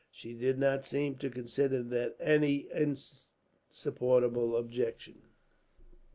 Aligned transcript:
She 0.09 0.33
did 0.33 0.57
not 0.57 0.83
seem 0.83 1.17
to 1.19 1.29
consider 1.29 1.83
that 1.83 2.15
any 2.19 2.67
insupportable 2.71 4.57
objection. 4.57 5.21